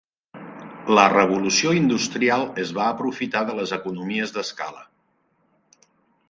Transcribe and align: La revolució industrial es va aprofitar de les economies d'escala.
La 0.99 1.03
revolució 1.11 1.73
industrial 1.79 2.45
es 2.63 2.71
va 2.79 2.87
aprofitar 2.95 3.45
de 3.51 3.59
les 3.61 3.75
economies 3.79 4.35
d'escala. 4.39 4.83